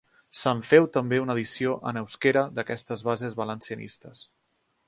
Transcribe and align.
Se'n 0.37 0.61
feu 0.69 0.87
també 0.95 1.19
una 1.25 1.35
edició 1.39 1.75
en 1.91 2.01
eusquera, 2.03 2.45
d'aquestes 2.57 3.07
bases 3.11 3.41
valencianistes. 3.43 4.29